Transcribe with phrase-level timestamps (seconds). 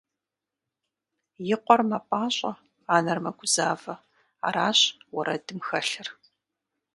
[1.53, 2.51] И къуэр мэпӀащӀэ,
[2.95, 3.95] анэр мэгузавэ–
[4.47, 4.79] аращ
[5.15, 6.07] уэрэдым хэлъыр.